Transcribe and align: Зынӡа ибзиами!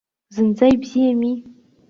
Зынӡа 0.33 0.65
ибзиами! 0.73 1.31